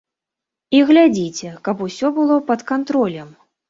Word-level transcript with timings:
І 0.77 0.79
глядзіце, 0.93 1.53
каб 1.69 1.87
усё 1.87 2.07
было 2.19 2.43
пад 2.53 2.69
кантролем. 2.75 3.29